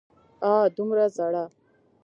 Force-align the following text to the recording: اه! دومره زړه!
اه! 0.49 0.63
دومره 0.75 1.05
زړه! 1.17 1.43